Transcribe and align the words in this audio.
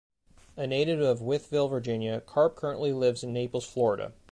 A 0.57 0.65
native 0.65 0.99
of 0.99 1.19
Wytheville, 1.21 1.69
Virginia, 1.69 2.21
Carp 2.21 2.55
currently 2.55 2.91
lives 2.91 3.23
in 3.23 3.31
Naples, 3.33 3.65
Florida. 3.65 4.13